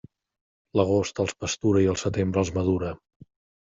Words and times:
L'agost 0.79 1.23
els 1.25 1.37
pastura 1.45 1.87
i 1.87 1.93
el 1.95 2.03
setembre 2.07 2.47
els 2.47 2.57
madura. 2.61 2.95